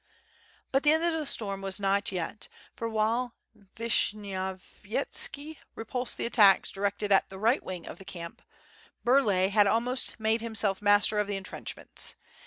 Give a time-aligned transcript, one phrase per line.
[0.71, 3.35] But the end of the storm was not yet, for while
[3.75, 8.41] Vishny ovyetski repulsed the attacks directed against the right wing of the camp,
[9.05, 12.15] Burlay had almost made himself master of the entrenchments.